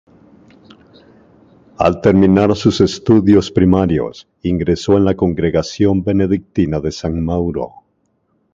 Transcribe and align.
Al 1.77 2.01
terminar 2.01 2.55
sus 2.55 2.81
estudios 2.81 3.51
primarios 3.51 4.27
ingresó 4.41 4.97
en 4.97 5.05
la 5.05 5.13
congregación 5.13 6.03
benedictina 6.03 6.79
de 6.79 6.91
San 6.91 7.23
Mauro. 7.23 7.69